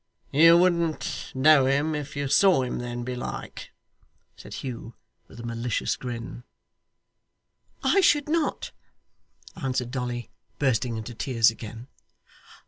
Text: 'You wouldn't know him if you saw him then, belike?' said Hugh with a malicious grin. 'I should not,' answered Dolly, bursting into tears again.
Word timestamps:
'You 0.31 0.57
wouldn't 0.57 1.31
know 1.35 1.67
him 1.67 1.93
if 1.93 2.15
you 2.15 2.27
saw 2.27 2.63
him 2.63 2.79
then, 2.79 3.03
belike?' 3.03 3.69
said 4.35 4.55
Hugh 4.55 4.95
with 5.27 5.39
a 5.39 5.45
malicious 5.45 5.95
grin. 5.95 6.43
'I 7.83 8.01
should 8.01 8.27
not,' 8.27 8.71
answered 9.55 9.91
Dolly, 9.91 10.31
bursting 10.57 10.97
into 10.97 11.13
tears 11.13 11.51
again. 11.51 11.87